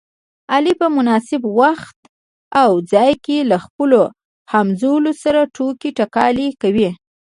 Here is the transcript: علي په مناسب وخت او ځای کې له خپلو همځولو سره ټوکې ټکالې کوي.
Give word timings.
علي 0.53 0.73
په 0.81 0.87
مناسب 0.97 1.41
وخت 1.61 1.99
او 2.61 2.69
ځای 2.91 3.11
کې 3.25 3.37
له 3.51 3.57
خپلو 3.65 4.01
همځولو 4.51 5.11
سره 5.23 5.39
ټوکې 5.55 5.89
ټکالې 5.97 6.47
کوي. 6.61 6.89